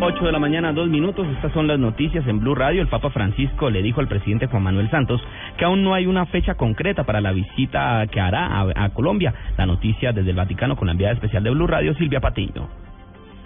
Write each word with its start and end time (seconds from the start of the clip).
8 0.00 0.24
de 0.24 0.32
la 0.32 0.38
mañana, 0.38 0.72
dos 0.72 0.88
minutos. 0.88 1.26
Estas 1.28 1.52
son 1.52 1.66
las 1.66 1.78
noticias 1.78 2.26
en 2.28 2.38
Blue 2.38 2.54
Radio. 2.54 2.82
El 2.82 2.88
Papa 2.88 3.10
Francisco 3.10 3.68
le 3.68 3.82
dijo 3.82 4.00
al 4.00 4.06
presidente 4.06 4.46
Juan 4.46 4.62
Manuel 4.62 4.88
Santos 4.90 5.20
que 5.56 5.64
aún 5.64 5.82
no 5.82 5.92
hay 5.92 6.06
una 6.06 6.26
fecha 6.26 6.54
concreta 6.54 7.04
para 7.04 7.20
la 7.20 7.32
visita 7.32 8.06
que 8.06 8.20
hará 8.20 8.46
a, 8.46 8.84
a 8.84 8.90
Colombia. 8.90 9.34
La 9.56 9.66
noticia 9.66 10.12
desde 10.12 10.30
el 10.30 10.36
Vaticano 10.36 10.76
con 10.76 10.86
la 10.86 10.92
enviada 10.92 11.14
especial 11.14 11.42
de 11.42 11.50
Blue 11.50 11.66
Radio, 11.66 11.94
Silvia 11.94 12.20
Patiño. 12.20 12.87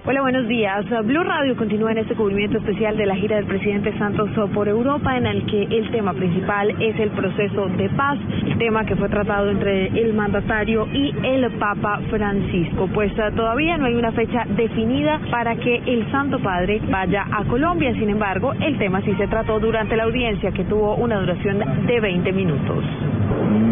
Hola, 0.04 0.20
buenos 0.20 0.48
días. 0.48 0.84
Blue 1.04 1.22
Radio 1.22 1.56
continúa 1.56 1.92
en 1.92 1.98
este 1.98 2.16
cubrimiento 2.16 2.58
especial 2.58 2.96
de 2.96 3.06
la 3.06 3.14
gira 3.14 3.36
del 3.36 3.46
presidente 3.46 3.96
Santos 3.98 4.30
por 4.52 4.66
Europa, 4.66 5.16
en 5.16 5.26
el 5.26 5.46
que 5.46 5.62
el 5.62 5.92
tema 5.92 6.12
principal 6.12 6.70
es 6.82 6.98
el 6.98 7.10
proceso 7.10 7.68
de 7.68 7.88
paz, 7.90 8.18
el 8.44 8.58
tema 8.58 8.84
que 8.84 8.96
fue 8.96 9.08
tratado 9.08 9.48
entre 9.48 9.86
el 9.86 10.12
mandatario 10.12 10.88
y 10.92 11.14
el 11.22 11.48
Papa 11.52 12.00
Francisco. 12.10 12.88
Pues 12.92 13.12
uh, 13.12 13.32
todavía 13.36 13.78
no 13.78 13.86
hay 13.86 13.94
una 13.94 14.10
fecha 14.10 14.44
definida 14.56 15.20
para 15.30 15.54
que 15.54 15.76
el 15.86 16.10
Santo 16.10 16.40
Padre 16.40 16.80
vaya 16.90 17.24
a 17.30 17.44
Colombia. 17.44 17.92
Sin 17.92 18.10
embargo, 18.10 18.54
el 18.54 18.76
tema 18.78 19.02
sí 19.02 19.14
se 19.14 19.28
trató 19.28 19.60
durante 19.60 19.94
la 19.96 20.02
audiencia, 20.02 20.50
que 20.50 20.64
tuvo 20.64 20.96
una 20.96 21.20
duración 21.20 21.60
de 21.86 22.00
20 22.00 22.32
minutos. 22.32 22.84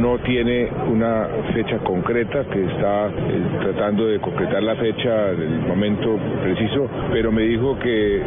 No 0.01 0.19
tiene 0.19 0.69
una 0.89 1.27
fecha 1.53 1.79
concreta, 1.79 2.45
que 2.45 2.65
está 2.65 3.09
eh, 3.09 3.43
tratando 3.63 4.07
de 4.07 4.21
concretar 4.21 4.63
la 4.63 4.77
fecha 4.77 5.33
del 5.33 5.61
momento 5.61 6.20
preciso, 6.43 6.89
pero 7.13 7.33
me 7.33 7.43
dijo 7.43 7.79
que 7.79 8.23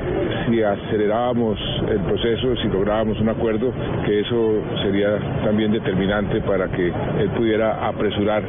si 0.47 0.61
acelerábamos 0.61 1.59
el 1.89 2.00
proceso, 2.00 2.55
si 2.58 2.67
lográbamos 2.67 3.19
un 3.19 3.30
acuerdo, 3.30 3.72
que 4.05 4.19
eso 4.19 4.61
sería 4.83 5.17
también 5.44 5.72
determinante 5.72 6.41
para 6.41 6.67
que 6.69 6.88
él 6.88 7.30
pudiera 7.35 7.88
apresurar 7.88 8.44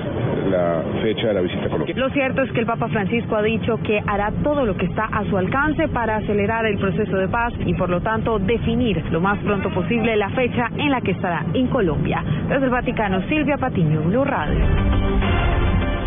la 0.50 0.82
fecha 1.02 1.28
de 1.28 1.34
la 1.34 1.40
visita 1.40 1.66
a 1.66 1.68
Colombia. 1.68 1.94
Lo 1.96 2.10
cierto 2.10 2.42
es 2.42 2.52
que 2.52 2.60
el 2.60 2.66
Papa 2.66 2.88
Francisco 2.88 3.36
ha 3.36 3.42
dicho 3.42 3.78
que 3.82 4.00
hará 4.06 4.32
todo 4.42 4.64
lo 4.64 4.76
que 4.76 4.86
está 4.86 5.04
a 5.04 5.24
su 5.24 5.36
alcance 5.36 5.88
para 5.88 6.16
acelerar 6.16 6.66
el 6.66 6.78
proceso 6.78 7.16
de 7.16 7.28
paz 7.28 7.52
y 7.64 7.74
por 7.74 7.90
lo 7.90 8.00
tanto 8.00 8.38
definir 8.38 9.02
lo 9.10 9.20
más 9.20 9.38
pronto 9.40 9.70
posible 9.70 10.16
la 10.16 10.30
fecha 10.30 10.68
en 10.76 10.90
la 10.90 11.00
que 11.00 11.12
estará 11.12 11.44
en 11.54 11.66
Colombia. 11.68 12.22
Desde 12.48 12.64
el 12.64 12.70
Vaticano, 12.70 13.22
Silvia 13.28 13.56
Patiño, 13.56 14.02
Blue 14.02 14.24
Radio. 14.24 14.93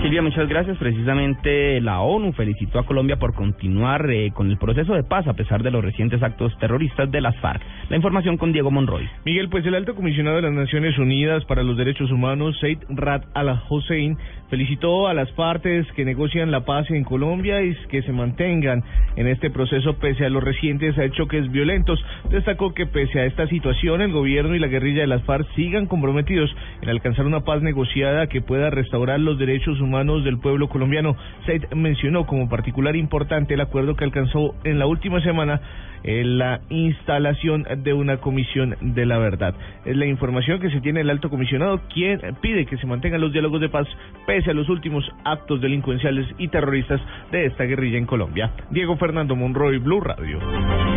Silvia, 0.01 0.21
muchas 0.21 0.47
gracias. 0.47 0.77
Precisamente 0.77 1.81
la 1.81 2.01
ONU 2.01 2.31
felicitó 2.33 2.77
a 2.77 2.85
Colombia 2.85 3.17
por 3.17 3.33
continuar 3.33 4.07
eh, 4.11 4.31
con 4.31 4.51
el 4.51 4.57
proceso 4.57 4.93
de 4.93 5.03
paz 5.03 5.27
a 5.27 5.33
pesar 5.33 5.63
de 5.63 5.71
los 5.71 5.83
recientes 5.83 6.21
actos 6.21 6.55
terroristas 6.59 7.09
de 7.09 7.19
las 7.19 7.35
FARC. 7.37 7.61
La 7.89 7.95
información 7.95 8.37
con 8.37 8.53
Diego 8.53 8.69
Monroy. 8.69 9.09
Miguel, 9.25 9.49
pues 9.49 9.65
el 9.65 9.73
alto 9.73 9.95
comisionado 9.95 10.35
de 10.35 10.43
las 10.43 10.53
Naciones 10.53 10.99
Unidas 10.99 11.43
para 11.45 11.63
los 11.63 11.77
Derechos 11.77 12.11
Humanos, 12.11 12.57
Said 12.61 12.77
Rad 12.89 13.23
al-Hussein, 13.33 14.17
felicitó 14.51 15.07
a 15.07 15.15
las 15.15 15.31
partes 15.31 15.87
que 15.93 16.05
negocian 16.05 16.51
la 16.51 16.63
paz 16.63 16.89
en 16.91 17.03
Colombia 17.03 17.63
y 17.63 17.75
que 17.89 18.03
se 18.03 18.13
mantengan 18.13 18.83
en 19.15 19.27
este 19.27 19.49
proceso 19.49 19.97
pese 19.97 20.25
a 20.25 20.29
los 20.29 20.43
recientes 20.43 20.95
choques 21.13 21.51
violentos. 21.51 21.99
Destacó 22.29 22.73
que 22.75 22.85
pese 22.85 23.19
a 23.19 23.25
esta 23.25 23.47
situación, 23.47 24.01
el 24.01 24.11
gobierno 24.11 24.53
y 24.53 24.59
la 24.59 24.67
guerrilla 24.67 25.01
de 25.01 25.07
las 25.07 25.23
FARC 25.23 25.47
sigan 25.55 25.87
comprometidos 25.87 26.55
en 26.83 26.89
alcanzar 26.89 27.25
una 27.25 27.41
paz 27.41 27.63
negociada 27.63 28.27
que 28.27 28.41
pueda 28.41 28.69
restaurar 28.69 29.19
los 29.19 29.39
derechos 29.39 29.81
humanos 29.81 29.86
humanos 29.87 30.23
del 30.23 30.37
pueblo 30.37 30.67
colombiano. 30.69 31.15
Said 31.45 31.63
mencionó 31.73 32.25
como 32.25 32.49
particular 32.49 32.95
importante 32.95 33.53
el 33.53 33.61
acuerdo 33.61 33.95
que 33.95 34.03
alcanzó 34.03 34.55
en 34.63 34.79
la 34.79 34.85
última 34.85 35.21
semana 35.21 35.61
en 36.03 36.37
la 36.37 36.61
instalación 36.69 37.65
de 37.77 37.93
una 37.93 38.17
comisión 38.17 38.75
de 38.81 39.05
la 39.05 39.17
verdad. 39.17 39.55
Es 39.85 39.95
la 39.95 40.05
información 40.05 40.59
que 40.59 40.69
se 40.69 40.81
tiene 40.81 41.01
el 41.01 41.09
alto 41.09 41.29
comisionado, 41.29 41.81
quien 41.93 42.21
pide 42.41 42.65
que 42.65 42.77
se 42.77 42.87
mantengan 42.87 43.21
los 43.21 43.33
diálogos 43.33 43.61
de 43.61 43.69
paz 43.69 43.87
pese 44.25 44.51
a 44.51 44.53
los 44.53 44.69
últimos 44.69 45.03
actos 45.23 45.61
delincuenciales 45.61 46.27
y 46.37 46.47
terroristas 46.49 47.01
de 47.31 47.45
esta 47.45 47.63
guerrilla 47.63 47.97
en 47.97 48.05
Colombia. 48.05 48.51
Diego 48.69 48.97
Fernando 48.97 49.35
Monroy, 49.35 49.77
Blue 49.79 50.01
Radio. 50.01 50.96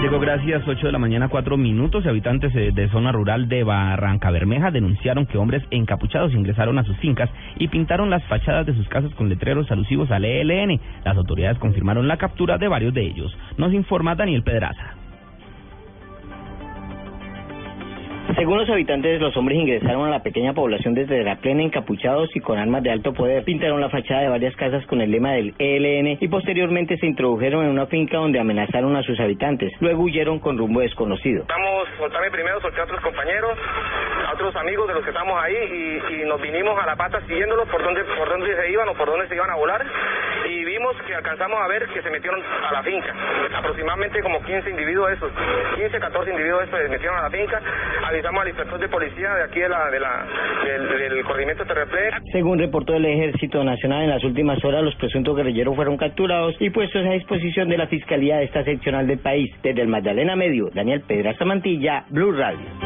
Diego, 0.00 0.18
gracias. 0.18 0.66
8 0.66 0.86
de 0.86 0.92
la 0.92 0.98
mañana, 0.98 1.28
4 1.28 1.58
minutos. 1.58 2.06
Habitantes 2.06 2.54
eh, 2.54 2.70
de 2.72 2.88
zona 2.88 3.12
rural 3.12 3.48
de 3.48 3.64
Barranca 3.64 4.30
Bermeja 4.30 4.70
denunciaron 4.70 5.26
que 5.26 5.36
hombres 5.36 5.62
encapuchados 5.70 6.32
ingresaron 6.32 6.78
a 6.78 6.84
sus 6.84 6.96
fincas 6.96 7.28
y 7.58 7.68
pintaron 7.68 8.08
las 8.08 8.24
fachadas 8.24 8.64
de 8.64 8.74
sus 8.74 8.88
casas 8.88 9.14
con 9.14 9.28
letreros 9.28 9.70
alusivos 9.70 10.10
al 10.10 10.24
ELN. 10.24 10.80
Las 11.04 11.18
autoridades 11.18 11.58
confirmaron 11.58 12.08
la 12.08 12.16
captura 12.16 12.56
de 12.56 12.68
varios 12.68 12.94
de 12.94 13.02
ellos. 13.02 13.36
Nos 13.58 13.74
informa 13.74 14.14
Daniel 14.14 14.42
Pedraza. 14.42 14.99
Según 18.36 18.58
los 18.58 18.70
habitantes, 18.70 19.20
los 19.20 19.36
hombres 19.36 19.58
ingresaron 19.58 20.06
a 20.06 20.10
la 20.10 20.22
pequeña 20.22 20.52
población 20.52 20.94
desde 20.94 21.24
la 21.24 21.36
plena 21.36 21.62
encapuchados 21.62 22.28
y 22.34 22.40
con 22.40 22.58
armas 22.58 22.82
de 22.82 22.90
alto 22.90 23.12
poder. 23.12 23.44
Pintaron 23.44 23.80
la 23.80 23.88
fachada 23.88 24.22
de 24.22 24.28
varias 24.28 24.54
casas 24.56 24.86
con 24.86 25.00
el 25.00 25.10
lema 25.10 25.32
del 25.32 25.54
ELN 25.58 26.18
y 26.20 26.28
posteriormente 26.28 26.96
se 26.98 27.06
introdujeron 27.06 27.64
en 27.64 27.70
una 27.70 27.86
finca 27.86 28.18
donde 28.18 28.38
amenazaron 28.38 28.94
a 28.96 29.02
sus 29.02 29.18
habitantes. 29.18 29.72
Luego 29.80 30.04
huyeron 30.04 30.38
con 30.38 30.56
rumbo 30.58 30.80
desconocido. 30.80 31.44
Vamos, 31.48 31.88
soltarme 31.98 32.30
primero, 32.30 32.60
solté 32.60 32.80
a 32.80 32.84
otros 32.84 33.00
compañeros, 33.00 33.58
a 34.28 34.34
otros 34.34 34.54
amigos 34.56 34.88
de 34.88 34.94
los 34.94 35.04
que 35.04 35.10
estamos 35.10 35.34
ahí 35.42 35.56
y, 35.56 36.22
y 36.22 36.24
nos 36.24 36.40
vinimos 36.40 36.78
a 36.80 36.86
la 36.86 36.96
pata 36.96 37.20
siguiéndolos 37.26 37.68
por 37.68 37.82
dónde, 37.82 38.04
por 38.04 38.28
dónde 38.28 38.54
se 38.54 38.70
iban 38.70 38.88
o 38.88 38.94
por 38.94 39.08
dónde 39.08 39.28
se 39.28 39.34
iban 39.34 39.50
a 39.50 39.56
volar 39.56 39.84
y 40.50 40.64
vimos 40.64 40.96
que 41.06 41.14
alcanzamos 41.14 41.60
a 41.60 41.68
ver 41.68 41.86
que 41.88 42.02
se 42.02 42.10
metieron 42.10 42.40
a 42.42 42.72
la 42.72 42.82
finca. 42.82 43.14
Aproximadamente 43.56 44.20
como 44.20 44.42
15 44.42 44.70
individuos 44.70 45.12
esos, 45.12 45.30
15, 45.76 45.98
14 45.98 46.30
individuos 46.30 46.64
esos 46.64 46.80
se 46.80 46.88
metieron 46.88 47.18
a 47.18 47.22
la 47.22 47.30
finca. 47.30 47.60
Avisamos 48.04 48.42
al 48.42 48.48
inspector 48.48 48.80
de 48.80 48.88
policía 48.88 49.34
de 49.34 49.44
aquí 49.44 49.60
de 49.60 49.68
la, 49.68 49.90
de 49.90 50.00
la, 50.00 50.26
del, 50.64 50.88
del 50.88 51.24
corregimiento 51.24 51.64
Terreplé. 51.64 52.10
Según 52.32 52.58
reportó 52.58 52.94
el 52.94 53.04
Ejército 53.04 53.62
Nacional, 53.62 54.02
en 54.02 54.10
las 54.10 54.24
últimas 54.24 54.62
horas 54.64 54.82
los 54.82 54.94
presuntos 54.96 55.36
guerrilleros 55.36 55.76
fueron 55.76 55.96
capturados 55.96 56.54
y 56.58 56.70
puestos 56.70 57.06
a 57.06 57.10
disposición 57.10 57.68
de 57.68 57.78
la 57.78 57.86
Fiscalía 57.86 58.38
de 58.38 58.44
esta 58.44 58.64
seccional 58.64 59.06
del 59.06 59.18
país. 59.18 59.50
Desde 59.62 59.82
el 59.82 59.88
Magdalena 59.88 60.36
Medio, 60.36 60.70
Daniel 60.74 61.02
Pedraza 61.06 61.44
Mantilla, 61.44 62.04
Blue 62.10 62.32
Radio. 62.32 62.79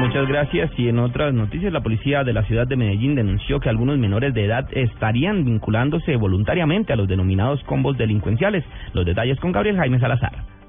Muchas 0.00 0.26
gracias. 0.26 0.70
Y 0.78 0.88
en 0.88 0.98
otras 0.98 1.34
noticias, 1.34 1.70
la 1.70 1.82
policía 1.82 2.24
de 2.24 2.32
la 2.32 2.42
ciudad 2.44 2.66
de 2.66 2.74
Medellín 2.74 3.14
denunció 3.14 3.60
que 3.60 3.68
algunos 3.68 3.98
menores 3.98 4.32
de 4.32 4.46
edad 4.46 4.66
estarían 4.72 5.44
vinculándose 5.44 6.16
voluntariamente 6.16 6.94
a 6.94 6.96
los 6.96 7.06
denominados 7.06 7.62
combos 7.64 7.98
delincuenciales. 7.98 8.64
Los 8.94 9.04
detalles 9.04 9.38
con 9.40 9.52
Gabriel 9.52 9.76
Jaime 9.76 10.00
Salazar. 10.00 10.59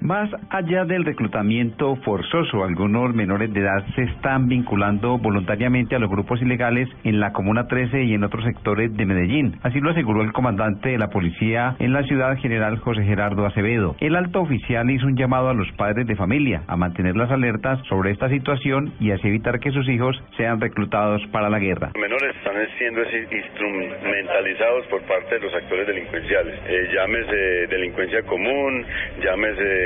Más 0.00 0.30
allá 0.50 0.84
del 0.84 1.04
reclutamiento 1.04 1.96
forzoso, 1.96 2.64
algunos 2.64 3.14
menores 3.14 3.52
de 3.52 3.60
edad 3.60 3.84
se 3.94 4.02
están 4.02 4.46
vinculando 4.48 5.18
voluntariamente 5.18 5.96
a 5.96 5.98
los 5.98 6.10
grupos 6.10 6.40
ilegales 6.42 6.88
en 7.04 7.18
la 7.20 7.32
Comuna 7.32 7.66
13 7.66 8.04
y 8.04 8.14
en 8.14 8.24
otros 8.24 8.44
sectores 8.44 8.94
de 8.96 9.06
Medellín. 9.06 9.58
Así 9.62 9.80
lo 9.80 9.90
aseguró 9.90 10.22
el 10.22 10.32
comandante 10.32 10.90
de 10.90 10.98
la 10.98 11.08
policía 11.08 11.76
en 11.78 11.92
la 11.92 12.02
ciudad 12.04 12.36
general 12.38 12.78
José 12.78 13.04
Gerardo 13.04 13.46
Acevedo. 13.46 13.96
El 14.00 14.16
alto 14.16 14.40
oficial 14.40 14.90
hizo 14.90 15.06
un 15.06 15.16
llamado 15.16 15.48
a 15.48 15.54
los 15.54 15.70
padres 15.72 16.06
de 16.06 16.16
familia 16.16 16.62
a 16.66 16.76
mantener 16.76 17.16
las 17.16 17.30
alertas 17.30 17.80
sobre 17.88 18.10
esta 18.10 18.28
situación 18.28 18.92
y 19.00 19.10
así 19.10 19.28
evitar 19.28 19.58
que 19.60 19.70
sus 19.70 19.88
hijos 19.88 20.16
sean 20.36 20.60
reclutados 20.60 21.22
para 21.32 21.48
la 21.48 21.58
guerra. 21.58 21.92
Los 21.94 22.02
menores 22.02 22.36
están 22.36 22.54
siendo 22.78 23.00
instrumentalizados 23.02 24.86
por 24.86 25.02
parte 25.02 25.34
de 25.36 25.40
los 25.40 25.54
actores 25.54 25.86
delincuenciales. 25.86 26.60
Eh, 26.66 26.90
llámese 26.94 27.66
delincuencia 27.68 28.22
común, 28.22 28.84
llámese 29.22 29.85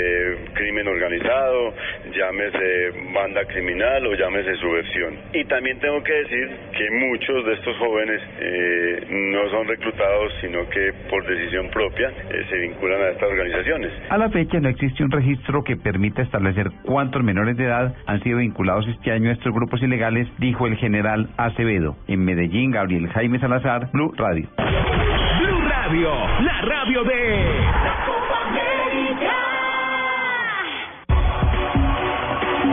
crimen 0.55 0.89
organizado, 0.89 1.75
llámese 2.15 2.91
banda 3.15 3.45
criminal 3.47 4.07
o 4.07 4.15
llámese 4.15 4.57
subversión. 4.57 5.19
Y 5.33 5.45
también 5.45 5.79
tengo 5.81 6.03
que 6.03 6.13
decir 6.13 6.49
que 6.77 6.91
muchos 6.91 7.47
de 7.47 7.53
estos 7.55 7.77
jóvenes 7.79 8.21
eh, 8.41 9.07
no 9.11 9.51
son 9.51 9.67
reclutados, 9.67 10.33
sino 10.41 10.69
que 10.69 10.93
por 11.09 11.27
decisión 11.27 11.71
propia 11.71 12.09
eh, 12.09 12.47
se 12.49 12.57
vinculan 12.57 13.01
a 13.03 13.09
estas 13.11 13.29
organizaciones. 13.31 13.93
A 14.11 14.19
la 14.19 14.31
fecha 14.31 14.61
no 14.61 14.69
existe 14.69 15.05
un 15.05 15.11
registro 15.11 15.63
que 15.65 15.77
permita 15.77 16.23
establecer 16.23 16.71
cuántos 16.85 17.23
menores 17.23 17.57
de 17.57 17.65
edad 17.65 17.95
han 18.07 18.23
sido 18.23 18.39
vinculados 18.39 18.87
este 18.89 19.13
año 19.13 19.31
a 19.31 19.33
estos 19.33 19.53
grupos 19.53 19.83
ilegales, 19.83 20.29
dijo 20.39 20.67
el 20.67 20.77
general 20.77 21.29
Acevedo. 21.37 21.97
En 22.09 22.25
Medellín, 22.25 22.71
Gabriel 22.71 23.09
Jaime 23.09 23.39
Salazar, 23.39 23.91
Blue 23.93 24.13
Radio. 24.17 24.49
Blue 24.57 25.69
Radio, 25.69 26.11
la 26.41 26.61
radio 26.63 27.05
de... 27.05 28.11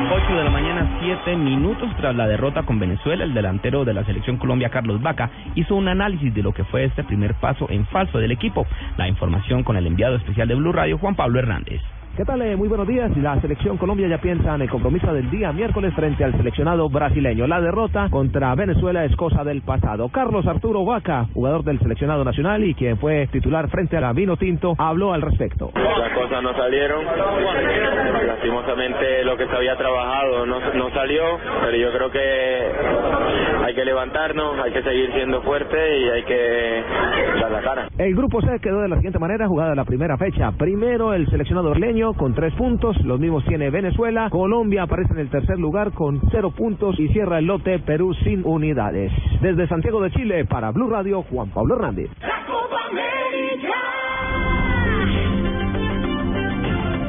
8 0.09 0.35
de 0.35 0.43
la 0.43 0.49
mañana, 0.49 0.97
7 1.01 1.35
minutos 1.35 1.89
tras 1.97 2.15
la 2.15 2.27
derrota 2.27 2.63
con 2.63 2.79
Venezuela, 2.79 3.25
el 3.25 3.33
delantero 3.33 3.83
de 3.83 3.93
la 3.93 4.05
selección 4.05 4.37
Colombia, 4.37 4.69
Carlos 4.69 5.01
Vaca, 5.01 5.29
hizo 5.55 5.75
un 5.75 5.89
análisis 5.89 6.33
de 6.33 6.43
lo 6.43 6.53
que 6.53 6.63
fue 6.63 6.85
este 6.85 7.03
primer 7.03 7.33
paso 7.35 7.67
en 7.69 7.85
falso 7.87 8.17
del 8.17 8.31
equipo. 8.31 8.65
La 8.95 9.09
información 9.09 9.63
con 9.63 9.75
el 9.75 9.85
enviado 9.85 10.15
especial 10.15 10.47
de 10.47 10.55
Blue 10.55 10.71
Radio, 10.71 10.97
Juan 10.97 11.15
Pablo 11.15 11.39
Hernández. 11.39 11.81
¿Qué 12.17 12.25
tal? 12.25 12.41
Eh, 12.41 12.55
muy 12.55 12.67
buenos 12.67 12.87
días. 12.87 13.15
La 13.17 13.39
selección 13.41 13.77
Colombia 13.77 14.07
ya 14.07 14.17
piensa 14.17 14.55
en 14.55 14.63
el 14.63 14.69
compromiso 14.71 15.13
del 15.13 15.29
día 15.29 15.53
miércoles 15.53 15.93
frente 15.93 16.23
al 16.23 16.35
seleccionado 16.35 16.89
brasileño. 16.89 17.45
La 17.45 17.61
derrota 17.61 18.09
contra 18.09 18.55
Venezuela 18.55 19.05
es 19.05 19.15
cosa 19.15 19.43
del 19.43 19.61
pasado. 19.61 20.09
Carlos 20.09 20.47
Arturo 20.47 20.83
Vaca, 20.83 21.27
jugador 21.35 21.63
del 21.63 21.77
seleccionado 21.77 22.23
nacional 22.23 22.63
y 22.63 22.73
quien 22.73 22.97
fue 22.97 23.27
titular 23.27 23.69
frente 23.69 23.97
a 23.97 24.01
la 24.01 24.13
Vino 24.13 24.35
Tinto, 24.35 24.73
habló 24.79 25.13
al 25.13 25.21
respecto. 25.21 25.69
Las 25.75 26.11
cosas 26.13 26.41
no 26.41 26.55
salieron. 26.55 27.05
Lastimosamente 28.25 29.23
lo 29.23 29.37
que 29.37 29.45
se 29.45 29.55
había 29.55 29.77
trabajado 29.77 30.47
no, 30.47 30.59
no 30.73 30.89
salió, 30.95 31.21
pero 31.61 31.77
yo 31.77 31.91
creo 31.91 32.09
que 32.09 32.71
hay 33.63 33.75
que 33.75 33.85
levantarnos, 33.85 34.57
hay 34.65 34.71
que 34.71 34.81
seguir 34.81 35.11
siendo 35.13 35.43
fuerte 35.43 35.99
y 35.99 36.09
hay 36.09 36.23
que 36.23 36.83
dar 37.41 37.51
la 37.51 37.61
cara. 37.61 37.89
El 37.99 38.15
grupo 38.15 38.41
C 38.41 38.59
quedó 38.59 38.81
de 38.81 38.87
la 38.87 38.95
siguiente 38.95 39.19
manera, 39.19 39.47
jugada 39.47 39.75
la 39.75 39.85
primera 39.85 40.17
fecha. 40.17 40.51
Primero 40.57 41.13
el 41.13 41.29
seleccionado 41.29 41.69
orleño 41.69 42.06
con 42.13 42.33
tres 42.33 42.53
puntos, 42.53 42.95
los 43.03 43.19
mismos 43.19 43.43
tiene 43.45 43.69
Venezuela. 43.69 44.29
Colombia 44.29 44.83
aparece 44.83 45.13
en 45.13 45.19
el 45.19 45.29
tercer 45.29 45.57
lugar 45.57 45.91
con 45.91 46.21
cero 46.31 46.51
puntos 46.51 46.99
y 46.99 47.07
cierra 47.09 47.39
el 47.39 47.45
lote 47.45 47.79
Perú 47.79 48.13
sin 48.23 48.45
unidades. 48.45 49.11
Desde 49.41 49.67
Santiago 49.67 50.01
de 50.01 50.11
Chile, 50.11 50.45
para 50.45 50.71
Blue 50.71 50.89
Radio, 50.89 51.23
Juan 51.23 51.49
Pablo 51.49 51.75
Hernández. 51.75 52.09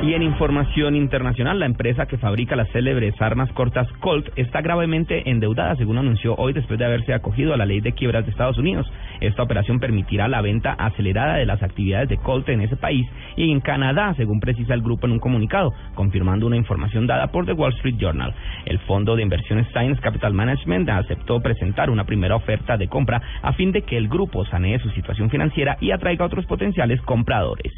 Y 0.01 0.15
en 0.15 0.23
información 0.23 0.95
internacional, 0.95 1.59
la 1.59 1.67
empresa 1.67 2.07
que 2.07 2.19
fabrica 2.19 2.55
las 2.55 2.71
célebres 2.71 3.21
armas 3.21 3.51
cortas 3.53 3.89
Colt 3.99 4.29
está 4.37 4.61
gravemente 4.61 5.29
endeudada, 5.29 5.75
según 5.75 5.99
anunció 5.99 6.37
hoy 6.37 6.53
después 6.53 6.79
de 6.79 6.85
haberse 6.85 7.13
acogido 7.13 7.53
a 7.53 7.57
la 7.57 7.67
ley 7.67 7.81
de 7.81 7.93
quiebras 7.93 8.25
de 8.25 8.31
Estados 8.31 8.59
Unidos. 8.59 8.87
Esta 9.21 9.43
operación 9.43 9.81
permitirá 9.81 10.29
la 10.29 10.41
venta 10.41 10.73
acelerada 10.73 11.35
de 11.35 11.47
las 11.47 11.65
actividades 11.65 12.09
de 12.09 12.17
Colt 12.17 12.49
en 12.49 12.61
ese 12.61 12.77
país 12.77 13.09
y 13.37 13.51
en 13.51 13.59
Canadá, 13.59 14.15
según 14.17 14.39
precisa 14.39 14.73
el 14.73 14.83
grupo 14.83 15.07
en 15.07 15.15
un 15.15 15.19
comunicado, 15.19 15.75
confirmando 15.97 16.47
una 16.47 16.57
información 16.57 17.09
dada 17.09 17.27
por 17.33 17.45
The 17.45 17.55
Wall 17.55 17.75
Street 17.75 17.97
Journal. 17.99 18.33
El 18.67 18.79
fondo 18.81 19.17
de 19.17 19.23
inversiones 19.25 19.67
Science 19.73 20.01
Capital 20.01 20.33
Management 20.33 20.89
aceptó 20.91 21.41
presentar 21.41 21.91
una 21.91 22.05
primera 22.05 22.37
oferta 22.37 22.77
de 22.77 22.87
compra 22.87 23.21
a 23.43 23.53
fin 23.55 23.73
de 23.73 23.83
que 23.83 23.97
el 23.97 24.09
grupo 24.09 24.45
sanee 24.45 24.79
su 24.79 24.91
situación 24.91 25.29
financiera 25.29 25.77
y 25.81 25.91
atraiga 25.91 26.23
a 26.23 26.29
otros 26.29 26.47
potenciales 26.47 27.03
compradores. 27.03 27.73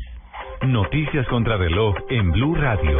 Noticias 0.66 1.26
contra 1.28 1.56
reloj 1.56 1.94
en 2.10 2.32
Blue 2.32 2.54
Radio. 2.54 2.98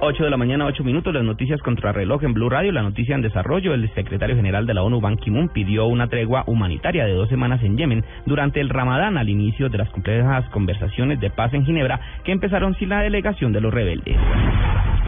8 0.00 0.22
de 0.22 0.30
la 0.30 0.36
mañana, 0.36 0.66
8 0.66 0.84
minutos, 0.84 1.12
las 1.12 1.24
noticias 1.24 1.60
contra 1.60 1.90
reloj 1.90 2.22
en 2.22 2.34
Blue 2.34 2.48
Radio, 2.48 2.70
la 2.70 2.82
noticia 2.82 3.16
en 3.16 3.20
desarrollo. 3.20 3.74
El 3.74 3.92
secretario 3.94 4.36
general 4.36 4.64
de 4.64 4.74
la 4.74 4.84
ONU, 4.84 5.00
Ban 5.00 5.16
Ki-moon, 5.16 5.48
pidió 5.48 5.86
una 5.86 6.06
tregua 6.06 6.44
humanitaria 6.46 7.04
de 7.04 7.14
dos 7.14 7.28
semanas 7.28 7.60
en 7.64 7.76
Yemen 7.76 8.04
durante 8.26 8.60
el 8.60 8.68
Ramadán 8.68 9.18
al 9.18 9.28
inicio 9.28 9.68
de 9.70 9.78
las 9.78 9.90
complejas 9.90 10.48
conversaciones 10.50 11.18
de 11.18 11.30
paz 11.30 11.52
en 11.52 11.66
Ginebra 11.66 12.00
que 12.22 12.30
empezaron 12.30 12.76
sin 12.76 12.90
la 12.90 13.00
delegación 13.00 13.52
de 13.52 13.60
los 13.60 13.74
rebeldes. 13.74 14.16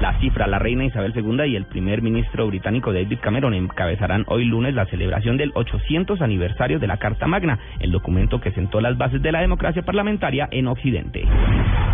La 0.01 0.19
cifra, 0.19 0.47
la 0.47 0.59
reina 0.59 0.87
Isabel 0.87 1.13
II 1.15 1.45
y 1.47 1.57
el 1.57 1.67
primer 1.67 2.01
ministro 2.01 2.47
británico 2.47 2.91
David 2.91 3.19
Cameron 3.21 3.53
encabezarán 3.53 4.25
hoy 4.29 4.47
lunes 4.47 4.75
la 4.75 4.87
celebración 4.87 5.37
del 5.37 5.53
800 5.55 6.23
aniversario 6.23 6.79
de 6.79 6.87
la 6.87 6.97
Carta 6.97 7.27
Magna, 7.27 7.59
el 7.81 7.93
documento 7.93 8.41
que 8.41 8.51
sentó 8.53 8.81
las 8.81 8.97
bases 8.97 9.21
de 9.21 9.31
la 9.31 9.43
democracia 9.43 9.83
parlamentaria 9.83 10.49
en 10.53 10.69
Occidente. 10.69 11.23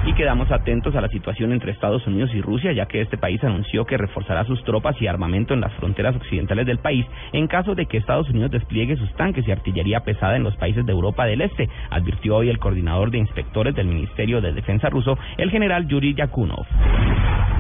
Y 0.07 0.13
quedamos 0.13 0.53
atentos 0.53 0.95
a 0.95 1.01
la 1.01 1.09
situación 1.09 1.51
entre 1.51 1.73
Estados 1.73 2.07
Unidos 2.07 2.31
y 2.33 2.41
Rusia, 2.41 2.71
ya 2.71 2.87
que 2.87 3.01
este 3.01 3.19
país 3.19 3.43
anunció 3.43 3.85
que 3.87 3.99
reforzará 3.99 4.45
sus 4.45 4.63
tropas 4.63 4.95
y 5.03 5.09
armamento 5.09 5.53
en 5.53 5.61
las 5.61 5.75
fronteras 5.75 6.15
occidentales 6.15 6.65
del 6.65 6.79
país 6.79 7.05
en 7.33 7.49
caso 7.49 7.75
de 7.75 7.87
que 7.87 7.97
Estados 7.97 8.31
Unidos 8.31 8.53
despliegue 8.53 8.97
sus 8.97 9.13
tanques 9.17 9.49
y 9.49 9.51
artillería 9.51 10.05
pesada 10.05 10.37
en 10.37 10.45
los 10.45 10.57
países 10.57 10.87
de 10.87 10.93
Europa 10.93 11.27
del 11.27 11.41
Este, 11.41 11.69
advirtió 11.91 12.37
hoy 12.37 12.51
el 12.51 12.61
coordinador 12.61 13.11
de 13.11 13.19
inspectores 13.19 13.75
del 13.75 13.89
Ministerio 13.89 14.41
de 14.41 14.53
Defensa 14.53 14.91
ruso, 14.91 15.19
el 15.39 15.51
general 15.51 15.89
Yuri 15.89 16.15
Yakunov. 16.15 16.67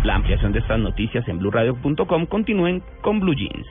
La 0.04 0.14
ampliación 0.14 0.52
de 0.52 0.60
estas 0.60 0.78
noticias 0.78 1.26
en 1.28 1.38
blurradio.com. 1.38 2.26
Continúen 2.26 2.82
con 3.02 3.20
Blue 3.20 3.34
Jeans. 3.34 3.66